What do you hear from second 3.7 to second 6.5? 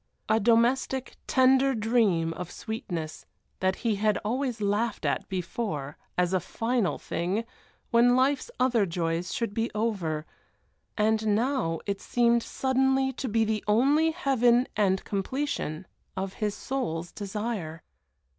he had always laughed at before as a